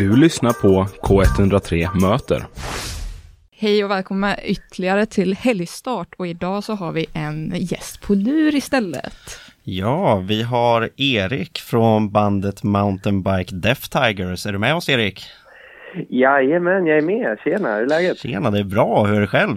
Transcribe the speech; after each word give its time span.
Du 0.00 0.16
lyssnar 0.16 0.52
på 0.52 0.84
K103 1.02 2.00
Möter. 2.00 2.44
Hej 3.56 3.84
och 3.84 3.90
välkomna 3.90 4.42
ytterligare 4.42 5.06
till 5.06 5.34
Helgstart 5.34 6.14
och 6.16 6.26
idag 6.26 6.64
så 6.64 6.74
har 6.74 6.92
vi 6.92 7.06
en 7.14 7.52
gäst 7.54 8.06
på 8.06 8.14
lur 8.14 8.54
istället. 8.54 9.14
Ja, 9.62 10.22
vi 10.28 10.42
har 10.42 10.88
Erik 10.96 11.58
från 11.58 12.10
bandet 12.10 12.62
Mountainbike 12.62 13.54
Death 13.54 13.80
Tigers. 13.80 14.46
Är 14.46 14.52
du 14.52 14.58
med 14.58 14.74
oss 14.74 14.88
Erik? 14.88 15.24
Jajamän, 16.08 16.86
jag 16.86 16.98
är 16.98 17.02
med. 17.02 17.38
Tjena, 17.44 17.74
hur 17.74 17.82
är 17.82 17.86
läget? 17.86 18.18
Tjena, 18.18 18.50
det 18.50 18.58
är 18.58 18.64
bra. 18.64 19.04
Hur 19.04 19.16
är 19.16 19.20
det 19.20 19.26
själv? 19.26 19.56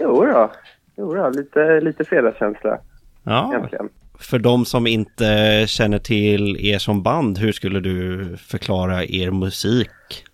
Jo 0.00 0.24
då. 0.26 0.52
Jo 0.96 1.14
då, 1.14 1.30
lite, 1.30 1.80
lite 1.80 2.04
fredagskänsla. 2.04 2.78
Ja, 3.22 3.54
Äntligen 3.54 3.88
för 4.22 4.38
de 4.38 4.64
som 4.64 4.86
inte 4.86 5.24
känner 5.66 5.98
till 5.98 6.56
er 6.72 6.78
som 6.78 7.02
band, 7.02 7.38
hur 7.38 7.52
skulle 7.52 7.80
du 7.80 8.24
förklara 8.36 9.04
er 9.04 9.30
musik? 9.30 10.24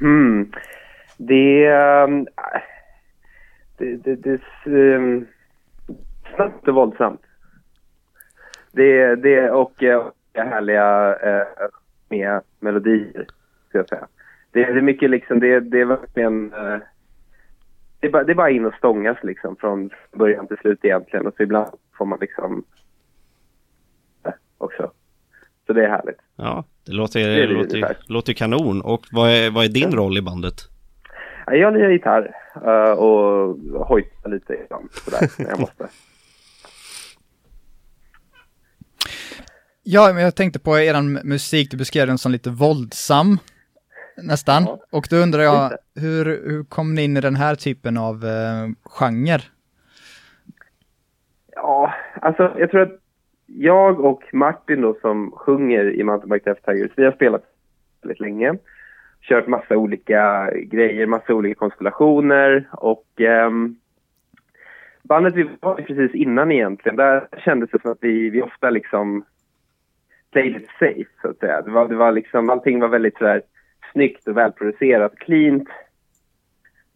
Mm. 0.00 0.52
Det... 1.16 1.66
Ehm, 1.66 2.26
det... 3.78 3.96
Det... 3.96 4.16
Det... 4.16 4.40
det 4.64 4.96
um, 4.96 5.26
snabbt 6.36 6.68
och 6.68 6.74
våldsamt. 6.74 7.20
Det, 8.72 9.16
det 9.16 9.50
och 9.50 9.82
eh, 9.82 10.06
härliga 10.34 11.16
eh, 11.16 11.46
med 12.08 12.40
melodier, 12.60 13.26
ska 13.68 13.78
jag 13.78 13.88
säga. 13.88 14.06
Det, 14.52 14.64
det 14.64 14.78
är 14.78 14.82
mycket 14.82 15.10
liksom, 15.10 15.40
det, 15.40 15.60
det 15.60 15.80
är 15.80 15.84
verkligen... 15.84 16.52
Eh, 16.52 16.78
det 18.00 18.06
är, 18.06 18.10
bara, 18.10 18.24
det 18.24 18.32
är 18.32 18.36
bara 18.36 18.50
in 18.50 18.64
och 18.64 18.74
stångas 18.74 19.18
liksom 19.22 19.56
från 19.56 19.90
början 20.12 20.46
till 20.46 20.56
slut 20.56 20.84
egentligen 20.84 21.26
och 21.26 21.34
så 21.36 21.42
ibland 21.42 21.68
får 21.98 22.06
man 22.06 22.18
liksom 22.20 22.64
också. 24.64 24.90
Så 25.66 25.72
det 25.72 25.84
är 25.84 25.88
härligt. 25.88 26.16
Ja, 26.36 26.64
det 26.86 26.92
låter, 26.92 27.20
det 27.20 27.34
det 27.36 27.46
låter, 27.46 27.74
ungefär. 27.76 27.96
låter 28.06 28.32
kanon. 28.32 28.80
Och 28.82 29.06
vad 29.12 29.30
är, 29.30 29.50
vad 29.50 29.64
är 29.64 29.68
din 29.68 29.92
roll 29.92 30.18
i 30.18 30.22
bandet? 30.22 30.54
Ja, 31.46 31.54
Jag 31.54 31.74
lirar 31.74 31.90
gitarr 31.90 32.30
eh, 32.66 32.92
och 32.92 33.56
hojtar 33.86 34.30
lite 34.30 34.54
ibland 34.64 34.88
sådär 34.92 35.28
när 35.38 35.50
jag 35.50 35.60
måste. 35.60 35.88
Ja, 39.82 40.12
men 40.14 40.22
jag 40.22 40.34
tänkte 40.36 40.58
på 40.58 40.78
eran 40.78 41.12
musik, 41.12 41.70
du 41.70 41.76
beskrev 41.76 42.06
den 42.06 42.18
som 42.18 42.32
lite 42.32 42.50
våldsam, 42.50 43.38
nästan. 44.16 44.62
Ja. 44.64 44.78
Och 44.90 45.06
då 45.10 45.16
undrar 45.16 45.42
jag, 45.42 45.70
Lite. 45.70 45.82
hur, 46.06 46.24
hur 46.24 46.64
kom 46.64 46.94
ni 46.94 47.02
in 47.04 47.16
i 47.16 47.20
den 47.20 47.36
här 47.36 47.54
typen 47.54 47.96
av 47.96 48.24
eh, 48.24 48.68
genre? 48.84 49.40
Ja, 51.52 51.94
alltså 52.22 52.54
jag 52.58 52.70
tror 52.70 52.80
att 52.82 52.98
jag 53.56 54.00
och 54.00 54.22
Martin 54.32 54.80
då 54.80 54.96
som 55.00 55.30
sjunger 55.30 55.94
i 55.94 56.04
Mountainbike 56.04 56.50
Death 56.50 56.70
Tigers, 56.70 56.90
vi 56.96 57.04
har 57.04 57.12
spelat 57.12 57.42
väldigt 58.02 58.20
länge. 58.20 58.54
Kört 59.20 59.46
massa 59.46 59.76
olika 59.76 60.50
grejer, 60.54 61.06
massa 61.06 61.34
olika 61.34 61.58
konstellationer 61.58 62.68
och 62.72 63.06
ehm, 63.20 63.76
bandet 65.02 65.34
vi 65.34 65.48
var 65.60 65.80
i 65.80 65.84
precis 65.84 66.14
innan 66.14 66.52
egentligen, 66.52 66.96
där 66.96 67.28
kändes 67.44 67.70
det 67.70 67.82
som 67.82 67.92
att 67.92 67.98
vi, 68.00 68.30
vi 68.30 68.42
ofta 68.42 68.70
liksom 68.70 69.24
played 70.32 70.56
it 70.56 70.68
safe 70.78 71.10
så 71.22 71.28
att 71.28 71.38
säga. 71.38 71.62
Det 71.62 71.70
var, 71.70 71.88
det 71.88 71.96
var 71.96 72.12
liksom, 72.12 72.50
allting 72.50 72.80
var 72.80 72.88
väldigt 72.88 73.18
sådär 73.18 73.42
snyggt 73.92 74.28
och 74.28 74.36
välproducerat, 74.36 75.18
cleant. 75.18 75.68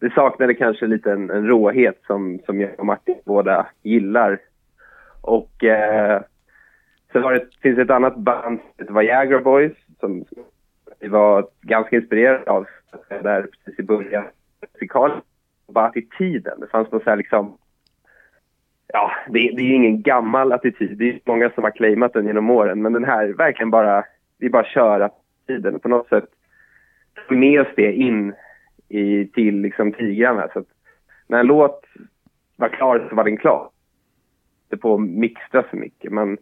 Det 0.01 0.13
saknade 0.13 0.55
kanske 0.55 0.87
lite 0.87 1.13
en, 1.13 1.31
en 1.31 1.47
råhet 1.47 2.03
som, 2.07 2.39
som 2.47 2.61
jag 2.61 2.71
och 2.79 2.87
Martin 2.87 3.17
båda 3.25 3.67
gillar. 3.83 4.39
Och 5.23 5.65
eh, 5.65 6.23
sen 7.13 7.23
var 7.23 7.33
det, 7.33 7.47
finns 7.63 7.79
ett 7.79 7.91
annat 7.91 8.17
band 8.17 8.59
som 8.61 8.71
heter 8.79 9.01
Viagra 9.01 9.41
Boys 9.41 9.73
som 10.01 10.25
vi 11.01 11.09
var 11.09 11.49
ganska 11.61 11.97
inspirerade 11.97 12.51
av 12.51 12.67
där 13.09 13.43
precis 13.43 13.81
i 13.81 13.83
början. 13.83 14.25
Musikalen, 14.73 15.21
bara 15.69 15.87
attityden. 15.87 16.61
Det 16.61 16.67
fanns 16.67 16.93
någon 16.93 17.01
så 17.01 17.11
här 17.11 17.17
liksom 17.17 17.59
Ja, 18.93 19.13
det, 19.27 19.39
det 19.39 19.63
är 19.63 19.67
ju 19.67 19.75
ingen 19.75 20.03
gammal 20.03 20.53
attityd. 20.53 20.99
Det 20.99 21.09
är 21.09 21.21
många 21.25 21.51
som 21.51 21.65
har 21.65 21.71
claimat 21.71 22.13
den 22.13 22.27
genom 22.27 22.51
åren. 22.51 22.83
Men 22.83 22.93
den 22.93 23.05
här, 23.05 23.29
verkligen 23.29 23.71
bara, 23.71 24.05
vi 24.39 24.51
bara 24.51 24.65
kör 24.65 25.01
attityden. 25.01 25.81
På 25.81 25.89
något 25.89 26.09
sätt 26.09 26.25
tog 27.29 27.39
med 27.39 27.61
oss 27.61 27.69
det 27.77 27.93
in 27.93 28.35
i, 28.89 29.27
till 29.27 29.61
liksom 29.61 29.93
tigrarna. 29.93 30.49
Så 30.53 30.59
att 30.59 30.67
när 31.27 31.41
en 31.41 31.47
låt 31.47 31.85
var 32.57 32.69
klar 32.69 33.07
så 33.09 33.17
var 33.17 33.25
den 33.25 33.37
klar. 33.37 33.71
Inte 34.65 34.83
på 34.83 34.95
att 34.95 35.01
mixtra 35.01 35.65
så 35.71 35.77
mycket. 35.77 36.13
Man 36.13 36.39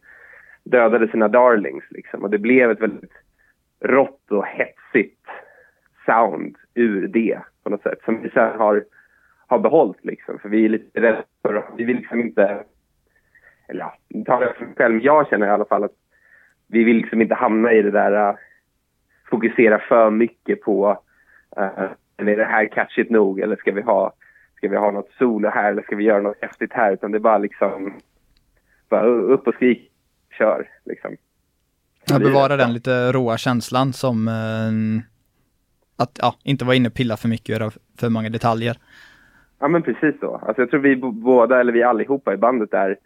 dödade 0.71 1.09
sina 1.09 1.29
darlings 1.29 1.85
liksom. 1.91 2.23
Och 2.23 2.31
det 2.31 2.39
blev 2.39 2.71
ett 2.71 2.81
väldigt 2.81 3.13
rått 3.81 4.31
och 4.31 4.47
hetsigt 4.47 5.27
sound 6.07 6.57
ur 6.75 7.09
det 7.09 7.39
på 7.65 7.71
något 7.71 7.83
sätt. 7.83 7.99
Som 8.05 8.23
vi 8.23 8.31
sen 8.31 8.59
har, 8.59 8.85
har 9.47 9.59
behållit 9.59 10.05
liksom. 10.05 10.39
För 10.39 10.49
vi 10.49 10.65
är 10.65 10.69
lite 10.69 11.01
rädda 11.01 11.23
för, 11.43 11.65
vi 11.77 11.85
vill 11.85 11.97
liksom 11.97 12.21
inte, 12.21 12.65
eller 13.69 13.81
ja, 13.81 14.25
tar 14.27 14.41
det 14.41 14.47
jag 14.47 14.57
för 14.57 14.65
mig 14.65 14.75
själv, 14.77 15.01
jag 15.03 15.29
känner 15.29 15.47
i 15.47 15.51
alla 15.51 15.65
fall 15.65 15.85
att 15.85 15.97
vi 16.69 16.85
vill 16.85 16.97
liksom 16.97 17.23
inte 17.23 17.35
hamna 17.35 17.73
i 17.73 17.83
det 17.83 17.91
där, 17.91 18.31
uh, 18.31 18.37
fokusera 19.31 19.79
för 19.79 20.11
mycket 20.11 20.61
på, 20.61 20.91
uh, 21.59 21.91
är 22.17 22.37
det 22.37 22.45
här 22.45 22.67
catchigt 22.67 23.11
nog 23.11 23.41
eller 23.41 23.57
ska 23.57 23.73
vi 23.73 23.83
ha, 23.83 24.13
ska 24.57 24.69
vi 24.69 24.77
ha 24.77 24.91
något 24.91 25.11
solo 25.19 25.49
här 25.49 25.71
eller 25.71 25.83
ska 25.83 25.97
vi 25.97 26.05
göra 26.05 26.23
något 26.23 26.43
häftigt 26.43 26.73
här? 26.73 26.93
Utan 26.93 27.11
det 27.11 27.19
är 27.19 27.21
bara 27.21 27.39
liksom, 27.39 27.95
bara 28.89 29.07
upp 29.07 29.49
och 29.49 29.55
skrik, 29.55 29.93
kör 30.39 30.69
liksom. 30.85 31.17
Är 32.15 32.19
bevara 32.19 32.57
den 32.57 32.73
lite 32.73 33.13
råa 33.13 33.37
känslan 33.37 33.93
som 33.93 34.29
eh, 34.29 35.03
att 35.97 36.19
ja, 36.23 36.35
inte 36.45 36.65
vara 36.65 36.77
inne 36.77 36.89
och 36.89 36.95
pilla 36.95 37.17
för 37.17 37.29
mycket 37.29 37.57
och 37.57 37.61
göra 37.61 37.71
för 38.01 38.09
många 38.09 38.29
detaljer. 38.29 38.77
Ja 39.59 39.69
men 39.69 39.83
precis 39.83 40.21
så. 40.21 40.37
Alltså 40.37 40.63
jag 40.63 40.71
tror 40.71 40.81
vi 40.81 40.97
båda, 40.97 41.61
eller 41.61 41.73
vi 41.73 41.83
allihopa 41.83 42.35
i 42.35 42.37
bandet 42.37 42.75
är 42.75 42.97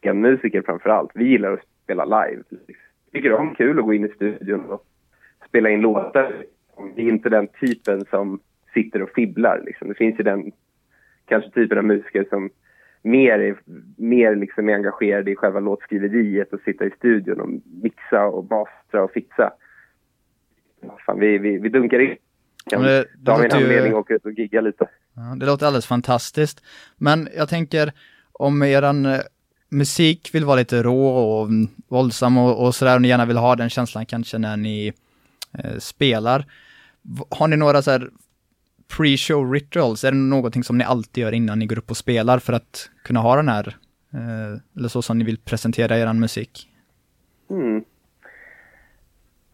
scenmusiker 0.00 0.62
framför 0.62 0.90
allt. 0.90 1.10
Vi 1.14 1.24
gillar 1.24 1.52
att 1.52 1.60
spela 1.84 2.04
live. 2.04 2.42
Vi 2.50 2.58
tycker 3.12 3.32
om 3.32 3.54
kul 3.54 3.78
att 3.78 3.84
gå 3.84 3.94
in 3.94 4.04
i 4.04 4.08
studion 4.08 4.64
och 4.64 4.84
spela 5.48 5.70
in 5.70 5.80
låtar. 5.80 6.44
Vi 6.96 7.06
är 7.06 7.12
inte 7.12 7.28
den 7.28 7.48
typen 7.60 8.04
som 8.10 8.40
sitter 8.74 9.02
och 9.02 9.10
fibblar 9.10 9.62
liksom. 9.66 9.88
Det 9.88 9.94
finns 9.94 10.20
ju 10.20 10.24
den 10.24 10.52
kanske 11.26 11.50
typen 11.50 11.78
av 11.78 11.84
musiker 11.84 12.26
som 12.30 12.50
mer 13.02 13.60
mer 13.96 14.36
liksom 14.36 14.68
är 14.68 14.74
engagerade 14.74 15.30
i 15.30 15.36
själva 15.36 15.60
låtskriveriet 15.60 16.52
och 16.52 16.60
sitta 16.64 16.84
i 16.84 16.90
studion 16.90 17.40
och 17.40 17.48
mixa 17.82 18.24
och 18.26 18.44
mastra 18.50 19.04
och 19.04 19.10
fixa. 19.10 19.52
Fan, 21.06 21.20
vi, 21.20 21.38
vi, 21.38 21.58
vi 21.58 21.68
dunkar 21.68 21.98
in. 21.98 22.16
Kan 22.70 22.82
det- 22.82 23.04
det 23.18 23.24
ta 23.24 23.42
ju- 23.44 23.50
anledning 23.50 23.94
och 23.94 24.00
åka 24.00 24.14
ut 24.14 24.24
och 24.24 24.32
gigga 24.32 24.60
lite. 24.60 24.88
Ja, 25.16 25.36
det 25.36 25.46
låter 25.46 25.66
alldeles 25.66 25.86
fantastiskt. 25.86 26.64
Men 26.96 27.28
jag 27.36 27.48
tänker 27.48 27.92
om 28.32 28.62
eran 28.62 29.06
eh, 29.06 29.18
musik 29.70 30.30
vill 30.34 30.44
vara 30.44 30.56
lite 30.56 30.82
rå 30.82 31.06
och 31.08 31.48
våldsam 31.88 32.38
och, 32.38 32.66
och 32.66 32.74
sådär 32.74 32.94
och 32.94 33.02
ni 33.02 33.08
gärna 33.08 33.26
vill 33.26 33.36
ha 33.36 33.56
den 33.56 33.70
känslan 33.70 34.06
kanske 34.06 34.38
när 34.38 34.56
ni 34.56 34.92
eh, 35.58 35.78
spelar. 35.78 36.44
Har 37.30 37.48
ni 37.48 37.56
några 37.56 37.82
så 37.82 37.90
här 37.90 38.10
pre-show 38.96 39.52
rituals? 39.52 40.04
Är 40.04 40.10
det 40.10 40.16
någonting 40.16 40.62
som 40.62 40.78
ni 40.78 40.84
alltid 40.84 41.22
gör 41.24 41.34
innan 41.34 41.58
ni 41.58 41.66
går 41.66 41.78
upp 41.78 41.90
och 41.90 41.96
spelar 41.96 42.38
för 42.38 42.52
att 42.52 42.90
kunna 43.04 43.20
ha 43.20 43.36
den 43.36 43.48
här, 43.48 43.76
eh, 44.14 44.60
eller 44.76 44.88
så 44.88 45.02
som 45.02 45.18
ni 45.18 45.24
vill 45.24 45.38
presentera 45.38 45.98
er 45.98 46.12
musik? 46.12 46.68
Mm. 47.50 47.84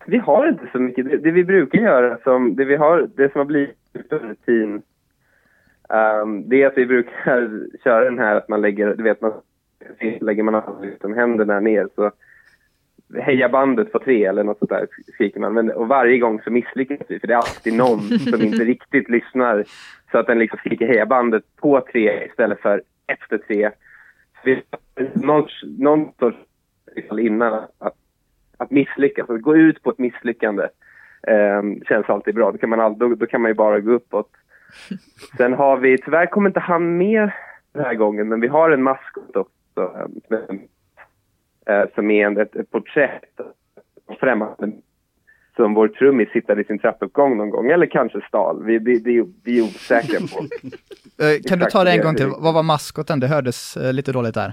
Vi 0.06 0.18
har 0.18 0.48
inte 0.48 0.68
så 0.72 0.78
mycket. 0.78 1.04
Det, 1.04 1.16
det 1.16 1.30
vi 1.30 1.44
brukar 1.44 1.78
göra, 1.78 2.18
som, 2.24 2.56
det, 2.56 2.64
vi 2.64 2.76
har, 2.76 3.08
det 3.16 3.32
som 3.32 3.38
har 3.38 3.46
blivit 3.46 3.76
en 3.94 4.18
rutin, 4.18 4.82
um, 6.22 6.48
det 6.48 6.62
är 6.62 6.66
att 6.66 6.78
vi 6.78 6.86
brukar 6.86 7.60
köra 7.84 8.04
den 8.04 8.18
här 8.18 8.36
att 8.36 8.48
man 8.48 8.60
lägger, 8.60 8.94
du 8.94 9.02
vet, 9.02 9.20
man 9.20 9.32
lägger 10.20 10.42
man 10.42 10.54
alla 10.54 11.14
händerna 11.14 11.60
ner 11.60 11.88
så 11.94 12.10
heja 13.22 13.48
bandet 13.48 13.92
på 13.92 13.98
tre 13.98 14.24
eller 14.24 14.44
något 14.44 14.58
sånt 14.58 14.70
där 14.70 14.86
skriker 15.14 15.40
man. 15.40 15.54
Men, 15.54 15.70
och 15.70 15.88
varje 15.88 16.18
gång 16.18 16.40
så 16.44 16.50
misslyckas 16.50 17.06
vi 17.08 17.20
för 17.20 17.26
det 17.26 17.32
är 17.34 17.38
alltid 17.38 17.74
någon 17.74 18.00
som 18.30 18.42
inte 18.42 18.64
riktigt 18.64 19.08
lyssnar 19.08 19.64
så 20.10 20.18
att 20.18 20.26
den 20.26 20.38
liksom 20.38 20.58
skriker 20.58 20.86
heja 20.86 21.06
bandet 21.06 21.42
på 21.60 21.80
tre 21.92 22.26
istället 22.26 22.60
för 22.60 22.82
efter 23.06 23.38
tre. 23.38 23.70
Så 24.44 24.56
någon, 25.14 25.48
någon 25.78 26.12
sorts 26.18 26.38
innan 27.18 27.52
att, 27.78 27.94
att 28.56 28.70
misslyckas, 28.70 29.30
att 29.30 29.42
gå 29.42 29.56
ut 29.56 29.82
på 29.82 29.90
ett 29.90 29.98
misslyckande 29.98 30.62
eh, 31.26 31.62
känns 31.88 32.08
alltid 32.08 32.34
bra. 32.34 32.52
Då 32.52 32.58
kan, 32.58 32.70
man 32.70 32.80
all, 32.80 32.98
då, 32.98 33.14
då 33.14 33.26
kan 33.26 33.40
man 33.42 33.50
ju 33.50 33.54
bara 33.54 33.80
gå 33.80 33.92
uppåt. 33.92 34.30
Sen 35.36 35.52
har 35.52 35.76
vi, 35.76 35.98
tyvärr 35.98 36.26
kommer 36.26 36.50
inte 36.50 36.60
han 36.60 36.96
med 36.96 37.30
den 37.72 37.84
här 37.84 37.94
gången, 37.94 38.28
men 38.28 38.40
vi 38.40 38.48
har 38.48 38.70
en 38.70 38.82
maskot 38.82 39.36
också. 39.36 39.52
eh, 39.76 40.06
med- 40.28 40.40
eh, 40.50 40.56
som 41.94 42.10
är 42.10 42.26
en, 42.26 42.38
ett, 42.38 42.56
ett 42.56 42.70
porträtt 42.70 43.40
av 44.08 44.14
främmande 44.20 44.72
som 45.56 45.74
vår 45.74 45.88
trummis 45.88 46.28
hittade 46.32 46.60
i 46.60 46.64
sin 46.64 46.78
trappuppgång 46.78 47.36
någon 47.36 47.50
gång, 47.50 47.70
eller 47.70 47.86
kanske 47.86 48.20
stal. 48.28 48.64
Vi, 48.64 48.78
vi, 48.78 49.02
vi, 49.04 49.24
vi 49.44 49.58
är 49.58 49.62
osäkra 49.62 50.18
på. 50.20 50.44
Eh, 51.18 51.40
kan 51.48 51.58
du 51.58 51.64
ta 51.64 51.84
det 51.84 51.90
en 51.90 51.96
det- 51.96 52.02
gång 52.04 52.14
till? 52.14 52.26
det- 52.28 52.36
Vad 52.38 52.54
var 52.54 52.62
maskoten? 52.62 53.20
Det 53.20 53.26
hördes 53.26 53.76
eh, 53.76 53.92
lite 53.92 54.12
dåligt 54.12 54.34
där. 54.34 54.52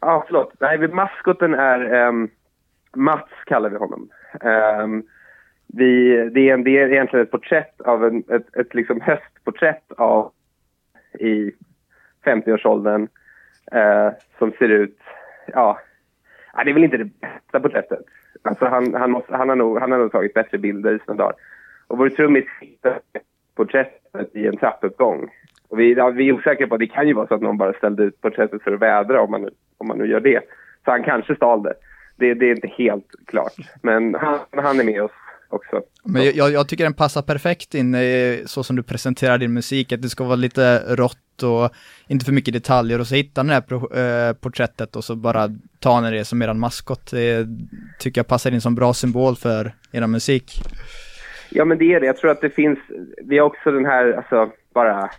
Ja, 0.00 0.24
förlåt. 0.26 0.52
Nej, 0.60 0.88
maskoten 0.88 1.54
är... 1.54 1.94
ehm, 1.94 2.28
Mats 2.96 3.28
kallar 3.46 3.70
vi 3.70 3.76
honom. 3.76 4.08
Ehm, 4.40 5.02
vi, 5.66 6.16
det, 6.34 6.50
är, 6.50 6.56
det 6.56 6.78
är 6.78 6.92
egentligen 6.92 7.24
ett 7.24 7.30
porträtt 7.30 7.80
av 7.80 8.04
en, 8.04 8.18
ett, 8.28 8.56
ett 8.56 8.74
liksom 8.74 9.00
höstporträtt 9.00 9.92
av 9.96 10.32
i 11.18 11.50
50-årsåldern 12.24 13.08
eh, 13.72 14.08
som 14.38 14.52
ser 14.58 14.68
ut, 14.68 14.98
ja, 15.46 15.78
det 16.64 16.70
är 16.70 16.74
väl 16.74 16.84
inte 16.84 16.96
det 16.96 17.04
bästa 17.20 17.60
porträttet. 17.60 18.00
Alltså 18.42 18.64
han, 18.64 18.94
han, 18.94 19.10
måste, 19.10 19.36
han, 19.36 19.48
har 19.48 19.56
nog, 19.56 19.78
han 19.78 19.92
har 19.92 19.98
nog 19.98 20.12
tagit 20.12 20.34
bättre 20.34 20.58
bilder 20.58 20.94
i 20.94 20.98
sina 20.98 21.14
dagar. 21.14 21.34
Och 21.86 21.98
vår 21.98 22.08
trummis 22.08 22.44
hittade 22.60 23.00
porträttet 23.56 24.36
i 24.36 24.46
en 24.46 24.56
trappuppgång. 24.56 25.28
Och 25.68 25.80
vi, 25.80 25.94
ja, 25.94 26.10
vi 26.10 26.28
är 26.28 26.32
osäkra 26.32 26.66
på, 26.66 26.76
det 26.76 26.86
kan 26.86 27.08
ju 27.08 27.14
vara 27.14 27.26
så 27.26 27.34
att 27.34 27.40
någon 27.40 27.58
bara 27.58 27.72
ställde 27.72 28.02
ut 28.02 28.20
porträttet 28.20 28.62
för 28.62 28.72
att 28.72 28.82
vädra 28.82 29.20
om 29.20 29.30
man, 29.30 29.48
om 29.78 29.88
man 29.88 29.98
nu 29.98 30.06
gör 30.06 30.20
det. 30.20 30.40
Så 30.84 30.90
han 30.90 31.04
kanske 31.04 31.36
stal 31.36 31.62
det. 31.62 31.74
Det, 32.16 32.34
det 32.34 32.46
är 32.46 32.54
inte 32.54 32.68
helt 32.68 33.06
klart. 33.26 33.52
Men 33.82 34.14
han, 34.14 34.38
han 34.50 34.80
är 34.80 34.84
med 34.84 35.02
oss 35.02 35.12
också. 35.48 35.82
Men 36.04 36.24
jag, 36.34 36.52
jag 36.52 36.68
tycker 36.68 36.84
den 36.84 36.94
passar 36.94 37.22
perfekt 37.22 37.74
in 37.74 37.94
i, 37.94 38.42
så 38.46 38.62
som 38.62 38.76
du 38.76 38.82
presenterar 38.82 39.38
din 39.38 39.52
musik, 39.52 39.92
att 39.92 40.02
det 40.02 40.08
ska 40.08 40.24
vara 40.24 40.36
lite 40.36 40.78
rått 40.96 41.18
och 41.42 41.70
inte 42.08 42.24
för 42.24 42.32
mycket 42.32 42.54
detaljer 42.54 43.00
och 43.00 43.06
så 43.06 43.14
hittar 43.14 43.42
ni 43.42 43.48
det 43.48 43.54
här 43.54 43.60
pro, 43.60 43.94
eh, 43.94 44.32
porträttet 44.32 44.96
och 44.96 45.04
så 45.04 45.16
bara 45.16 45.48
tar 45.80 46.00
ni 46.00 46.10
det 46.10 46.24
som 46.24 46.42
eran 46.42 46.58
maskot. 46.58 47.10
Det 47.10 47.46
tycker 47.98 48.18
jag 48.18 48.26
passar 48.26 48.50
in 48.50 48.60
som 48.60 48.74
bra 48.74 48.94
symbol 48.94 49.36
för 49.36 49.72
eran 49.92 50.10
musik. 50.10 50.62
Ja 51.50 51.64
men 51.64 51.78
det 51.78 51.94
är 51.94 52.00
det, 52.00 52.06
jag 52.06 52.16
tror 52.16 52.30
att 52.30 52.40
det 52.40 52.50
finns, 52.50 52.78
vi 53.24 53.38
har 53.38 53.46
också 53.46 53.70
den 53.70 53.86
här, 53.86 54.12
alltså 54.12 54.50
bara 54.74 55.10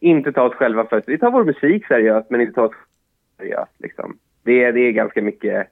inte 0.00 0.32
ta 0.32 0.42
oss 0.42 0.54
själva 0.54 0.84
för 0.84 1.02
vi 1.06 1.18
tar 1.18 1.30
vår 1.30 1.44
musik 1.44 1.86
seriöst 1.86 2.30
men 2.30 2.40
inte 2.40 2.52
ta 2.52 2.62
oss 2.62 2.74
seriöst 3.38 3.72
liksom. 3.78 4.18
Det 4.42 4.64
är, 4.64 4.72
det 4.72 4.80
är 4.80 4.92
ganska 4.92 5.22
mycket, 5.22 5.66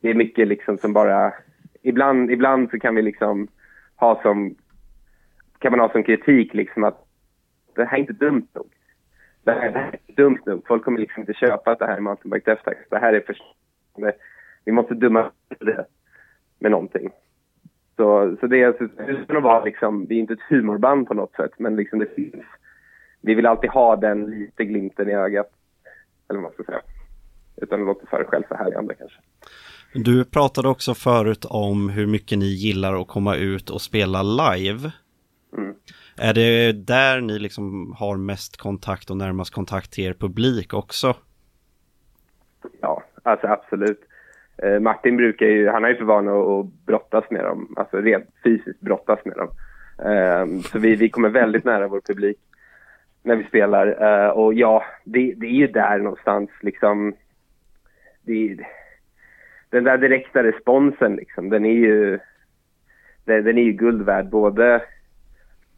det 0.00 0.10
är 0.10 0.14
mycket 0.14 0.48
liksom 0.48 0.78
som 0.78 0.92
bara 0.92 1.32
ibland, 1.82 2.30
ibland 2.30 2.70
så 2.70 2.78
kan 2.78 2.94
vi 2.94 3.02
liksom 3.02 3.48
ha 3.96 4.22
som, 4.22 4.54
kan 5.58 5.72
man 5.72 5.80
ha 5.80 5.92
som 5.92 6.02
kritik 6.02 6.54
liksom 6.54 6.84
att 6.84 7.06
det 7.74 7.84
här 7.84 7.96
är 7.96 8.00
inte 8.00 8.12
dumt 8.12 8.46
nog. 8.52 8.72
Det 9.44 9.52
här, 9.52 9.72
det 9.72 9.78
här 9.78 9.88
är 9.88 9.98
inte 10.06 10.22
dumt 10.22 10.38
nog. 10.46 10.66
Folk 10.66 10.84
kommer 10.84 10.98
liksom 10.98 11.20
inte 11.20 11.34
köpa 11.34 11.70
att 11.70 11.78
det 11.78 11.86
här 11.86 11.96
är 11.96 12.00
mountainbike 12.00 12.50
death 12.50 12.70
Det 12.90 12.98
här 12.98 13.12
är 13.12 13.20
för... 13.20 13.36
Vi 14.64 14.72
måste 14.72 14.94
dumma 14.94 15.30
det 15.60 15.86
med 16.58 16.70
någonting. 16.70 17.10
Så, 17.96 18.36
så 18.40 18.46
det 18.46 18.62
är, 18.62 18.82
utan 19.08 19.36
att 19.36 19.42
vara 19.42 19.64
liksom, 19.64 20.06
vi 20.06 20.16
är 20.16 20.20
inte 20.20 20.32
ett 20.32 20.48
humorband 20.48 21.08
på 21.08 21.14
något 21.14 21.34
sätt, 21.34 21.50
men 21.58 21.76
liksom 21.76 21.98
det 21.98 22.14
finns, 22.14 22.44
vi 23.20 23.34
vill 23.34 23.46
alltid 23.46 23.70
ha 23.70 23.96
den 23.96 24.26
lite 24.26 24.64
glimten 24.64 25.08
i 25.08 25.12
ögat, 25.12 25.50
eller 26.28 26.40
vad 26.40 26.42
man 26.42 26.52
ska 26.52 26.64
säga. 26.64 26.80
Utan 27.56 27.80
att 27.80 27.86
låta 27.86 28.06
för 28.06 28.24
självförhärligande 28.24 28.94
kanske. 28.94 29.18
Du 29.94 30.24
pratade 30.24 30.68
också 30.68 30.94
förut 30.94 31.44
om 31.44 31.88
hur 31.88 32.06
mycket 32.06 32.38
ni 32.38 32.46
gillar 32.46 33.00
att 33.00 33.08
komma 33.08 33.36
ut 33.36 33.70
och 33.70 33.80
spela 33.80 34.22
live. 34.22 34.92
Mm. 35.56 35.74
Är 36.16 36.34
det 36.34 36.72
där 36.72 37.20
ni 37.20 37.38
liksom 37.38 37.94
har 37.98 38.16
mest 38.16 38.56
kontakt 38.56 39.10
och 39.10 39.16
närmast 39.16 39.54
kontakt 39.54 39.92
till 39.92 40.04
er 40.04 40.14
publik 40.14 40.74
också? 40.74 41.16
Ja, 42.80 43.02
alltså 43.22 43.46
absolut. 43.46 44.00
Eh, 44.62 44.80
Martin 44.80 45.16
brukar 45.16 45.46
ju, 45.46 45.68
han 45.68 45.82
har 45.82 45.90
ju 45.90 45.96
för 45.96 46.04
vana 46.04 46.32
att 46.32 46.66
brottas 46.86 47.24
med 47.30 47.44
dem, 47.44 47.74
alltså 47.76 47.96
rent 47.96 48.26
fysiskt 48.44 48.80
brottas 48.80 49.18
med 49.24 49.36
dem. 49.36 49.48
Eh, 49.98 50.62
så 50.62 50.78
vi, 50.78 50.96
vi 50.96 51.08
kommer 51.08 51.28
väldigt 51.28 51.64
nära 51.64 51.88
vår 51.88 52.00
publik 52.00 52.38
när 53.22 53.36
vi 53.36 53.44
spelar. 53.44 53.86
Eh, 54.02 54.30
och 54.30 54.54
ja, 54.54 54.84
det, 55.04 55.34
det 55.36 55.46
är 55.46 55.50
ju 55.50 55.66
där 55.66 55.98
någonstans 55.98 56.50
liksom. 56.60 57.14
Det, 58.22 58.56
den 59.70 59.84
där 59.84 59.98
direkta 59.98 60.42
responsen 60.42 61.16
liksom, 61.16 61.50
den 61.50 61.64
är 61.64 61.74
ju, 61.74 62.18
den, 63.24 63.44
den 63.44 63.58
är 63.58 63.62
ju 63.62 63.72
guld 63.72 64.02
värd 64.02 64.28
både 64.28 64.82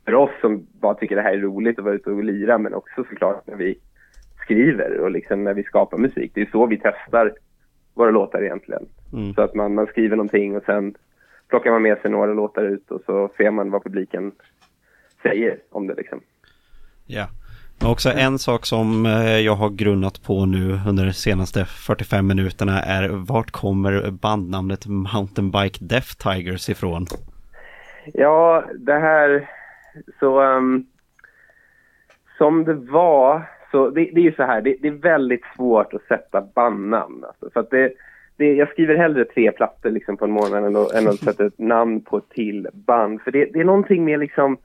för 0.05 0.15
oss 0.15 0.31
som 0.41 0.67
bara 0.81 0.95
tycker 0.95 1.17
det 1.17 1.23
här 1.23 1.33
är 1.33 1.41
roligt 1.41 1.79
att 1.79 1.85
vara 1.85 1.95
ute 1.95 2.11
och 2.11 2.25
lira 2.25 2.59
men 2.59 2.75
också 2.75 3.05
såklart 3.09 3.47
när 3.47 3.57
vi 3.57 3.79
skriver 4.45 4.99
och 4.99 5.11
liksom 5.11 5.45
när 5.45 5.55
vi 5.55 5.63
skapar 5.63 5.99
musik. 5.99 6.31
Det 6.35 6.41
är 6.41 6.49
så 6.53 6.67
vi 6.67 6.81
testar 6.83 7.33
våra 7.95 8.11
låtar 8.11 8.43
egentligen. 8.43 8.87
Mm. 9.13 9.35
Så 9.35 9.43
att 9.43 9.55
man, 9.55 9.75
man 9.75 9.87
skriver 9.87 10.17
någonting 10.17 10.57
och 10.57 10.63
sen 10.67 10.95
plockar 11.49 11.71
man 11.71 11.83
med 11.83 11.99
sig 11.99 12.11
några 12.11 12.35
låtar 12.35 12.65
ut 12.65 12.91
och 12.91 13.01
så 13.07 13.31
ser 13.37 13.51
man 13.51 13.71
vad 13.71 13.85
publiken 13.85 14.33
säger 15.23 15.59
om 15.71 15.87
det 15.87 15.95
liksom. 15.95 16.21
Ja. 17.07 17.27
Men 17.81 17.91
också 17.91 18.11
en 18.11 18.39
sak 18.39 18.67
som 18.67 19.07
eh, 19.07 19.39
jag 19.39 19.55
har 19.55 19.71
grunnat 19.71 20.23
på 20.23 20.47
nu 20.47 20.79
under 20.89 21.05
de 21.05 21.13
senaste 21.13 21.65
45 21.65 22.27
minuterna 22.27 22.83
är 22.83 23.09
vart 23.09 23.51
kommer 23.51 24.11
bandnamnet 24.11 24.87
Mountainbike 24.87 25.79
Death 25.85 26.09
Tigers 26.17 26.69
ifrån? 26.69 27.07
Ja, 28.13 28.65
det 28.79 28.93
här 28.93 29.51
så 30.21 30.43
um, 30.43 30.87
som 32.39 32.65
det 32.65 32.75
var 32.75 33.43
så 33.75 33.91
det, 33.91 34.11
det 34.13 34.21
är 34.21 34.25
ju 34.25 34.33
så 34.33 34.43
här, 34.43 34.61
det, 34.61 34.77
det, 34.81 34.89
är 34.89 34.93
väldigt 34.93 35.45
svårt 35.57 35.95
att 35.95 36.03
sätta 36.03 36.41
bandnamn. 36.55 37.25
Alltså, 37.25 37.51
för 37.51 37.61
att 37.61 37.71
det, 37.71 37.93
det, 38.37 38.55
jag 38.55 38.69
skriver 38.69 38.97
hellre 38.97 39.25
tre 39.25 39.53
plattor 39.53 39.91
liksom 39.91 40.17
på 40.17 40.25
en 40.25 40.31
månad 40.31 40.65
än 40.65 40.77
att, 40.77 40.93
än 40.93 41.09
att 41.09 41.19
sätta 41.19 41.47
ett 41.47 41.59
namn 41.59 42.01
på 42.01 42.17
ett 42.17 42.29
till 42.29 42.69
band. 42.73 43.23
För 43.23 43.31
det, 43.31 43.45
det 43.45 43.61
är 43.61 43.65
någonting 43.65 44.05
med 44.05 44.19
liksom 44.19 44.59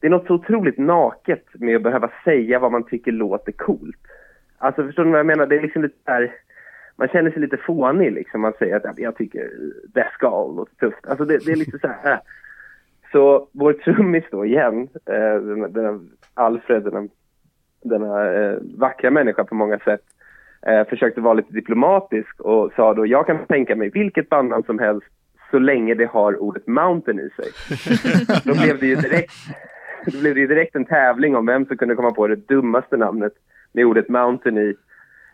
det 0.00 0.06
är 0.06 0.10
något 0.10 0.26
så 0.26 0.34
otroligt 0.34 0.78
naket 0.78 1.44
med 1.54 1.76
att 1.76 1.82
behöva 1.82 2.10
säga 2.24 2.58
vad 2.58 2.72
man 2.72 2.84
tycker 2.84 3.12
låter 3.12 3.52
coolt. 3.52 3.98
Alltså 4.58 4.86
förstår 4.86 5.04
ni 5.04 5.10
vad 5.10 5.18
jag 5.18 5.26
menar? 5.26 5.46
Det 5.46 5.56
är 5.56 5.62
liksom 5.62 5.82
lite 5.82 5.96
där, 6.04 6.34
man 6.96 7.08
känner 7.08 7.30
sig 7.30 7.40
lite 7.40 7.56
fånig 7.56 8.12
liksom. 8.12 8.40
Man 8.40 8.52
säger 8.58 8.76
att 8.76 8.98
jag 8.98 9.16
tycker 9.16 9.50
Death 9.94 10.14
Skull 10.14 10.56
låter 10.56 10.74
tufft. 10.74 11.06
Alltså 11.06 11.24
det, 11.24 11.46
det 11.46 11.52
är 11.52 11.56
lite 11.56 11.78
så 11.78 11.88
här. 11.88 12.12
Äh. 12.12 12.18
Så 13.14 13.48
vår 13.52 13.72
trummis 13.72 14.24
då 14.30 14.46
igen, 14.46 14.88
eh, 15.06 15.42
den, 15.42 15.72
den 15.72 16.10
Alfred, 16.34 16.82
den, 16.82 17.08
denna 17.82 18.32
eh, 18.34 18.56
vackra 18.78 19.10
människa 19.10 19.44
på 19.44 19.54
många 19.54 19.78
sätt, 19.78 20.00
eh, 20.66 20.84
försökte 20.88 21.20
vara 21.20 21.34
lite 21.34 21.52
diplomatisk 21.52 22.40
och 22.40 22.72
sa 22.76 22.94
då 22.94 23.06
jag 23.06 23.26
kan 23.26 23.46
tänka 23.46 23.76
mig 23.76 23.90
vilket 23.90 24.28
bandnamn 24.28 24.64
som 24.64 24.78
helst 24.78 25.06
så 25.50 25.58
länge 25.58 25.94
det 25.94 26.04
har 26.04 26.42
ordet 26.42 26.66
mountain 26.66 27.20
i 27.20 27.30
sig. 27.30 27.50
då 28.44 28.62
blev 28.62 28.80
det 28.80 28.86
ju 28.86 28.96
direkt 28.96 29.32
då 30.06 30.20
blev 30.20 30.34
det 30.34 30.46
direkt 30.46 30.76
en 30.76 30.84
tävling 30.84 31.36
om 31.36 31.46
vem 31.46 31.66
som 31.66 31.76
kunde 31.76 31.94
komma 31.94 32.10
på 32.10 32.26
det 32.26 32.48
dummaste 32.48 32.96
namnet 32.96 33.32
med 33.72 33.84
ordet 33.84 34.08
mountain 34.08 34.58
i. 34.58 34.74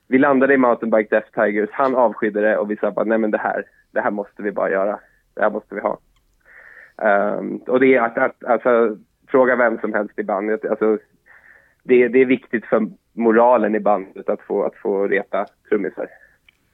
Vi 0.09 0.19
landade 0.19 0.55
i 0.55 0.57
Mountainbike 0.57 1.09
Death 1.11 1.41
Tigers, 1.41 1.71
han 1.73 1.95
avskydde 1.95 2.41
det 2.41 2.57
och 2.57 2.71
vi 2.71 2.77
sa 2.77 2.91
bara 2.91 3.05
nej 3.05 3.19
men 3.19 3.31
det 3.31 3.39
här, 3.39 3.65
det 3.93 4.01
här 4.01 4.11
måste 4.11 4.43
vi 4.43 4.53
bara 4.53 4.71
göra. 4.71 4.99
Det 5.35 5.43
här 5.43 5.51
måste 5.51 5.75
vi 5.75 5.81
ha. 5.81 5.99
Um, 7.01 7.57
och 7.57 7.81
det 7.81 7.95
är 7.95 8.01
att, 8.01 8.19
att 8.19 8.45
alltså, 8.45 8.99
fråga 9.29 9.57
vem 9.57 9.79
som 9.79 9.93
helst 9.93 10.19
i 10.19 10.23
bandet, 10.23 10.65
alltså 10.65 10.99
det, 11.83 12.09
det 12.09 12.19
är 12.19 12.27
viktigt 12.27 12.67
för 12.67 12.91
moralen 13.13 13.75
i 13.75 13.81
bandet 13.81 14.29
att 14.29 14.41
få, 14.41 14.63
att 14.65 14.77
få 14.77 15.07
reta 15.09 15.47
trummisar. 15.69 16.09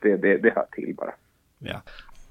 Det, 0.01 0.17
det, 0.17 0.37
det 0.37 0.51
hör 0.55 0.67
till 0.73 0.95
bara. 0.97 1.13
Ja. 1.59 1.83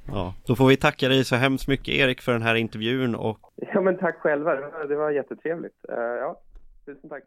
Ja, 0.07 0.33
då 0.47 0.55
får 0.55 0.67
vi 0.67 0.77
tacka 0.77 1.07
dig 1.07 1.23
så 1.23 1.35
hemskt 1.35 1.67
mycket 1.67 1.93
Erik 1.93 2.21
för 2.21 2.31
den 2.31 2.41
här 2.41 2.55
intervjun 2.55 3.15
och... 3.15 3.39
Ja 3.73 3.81
men 3.81 3.97
tack 3.97 4.15
själva, 4.15 4.55
det 4.55 4.61
var, 4.61 4.85
det 4.87 4.95
var 4.95 5.11
jättetrevligt. 5.11 5.85
Uh, 5.91 5.97
ja, 5.97 6.39
tusen 6.85 7.09
tack. 7.09 7.23